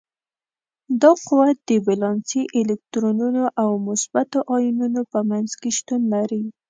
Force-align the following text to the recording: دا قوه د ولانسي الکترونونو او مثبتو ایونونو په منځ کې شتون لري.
دا 1.01 1.11
قوه 1.27 1.49
د 1.67 1.69
ولانسي 1.85 2.41
الکترونونو 2.59 3.43
او 3.61 3.69
مثبتو 3.87 4.39
ایونونو 4.55 5.01
په 5.11 5.19
منځ 5.29 5.49
کې 5.61 5.69
شتون 5.77 6.01
لري. 6.13 6.43